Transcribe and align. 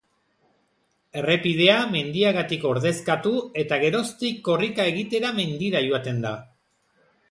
Errepidea 1.21 1.75
mendiagatik 1.91 2.67
ordezkatu 2.71 3.37
eta 3.65 3.81
geroztik 3.87 4.43
korrika 4.51 4.93
egitera 4.97 5.37
mendira 5.41 5.89
joaten 5.91 6.25
da. 6.31 6.39